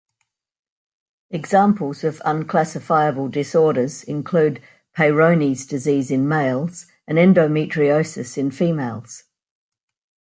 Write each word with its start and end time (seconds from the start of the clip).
Examples 1.29 2.03
of 2.03 2.23
unclassifiable 2.25 3.29
disorders 3.29 4.01
include 4.01 4.59
Peyronie's 4.97 5.67
disease 5.67 6.09
in 6.09 6.27
males 6.27 6.87
and 7.05 7.19
endometriosis 7.19 8.35
in 8.35 8.49
females. 8.49 9.25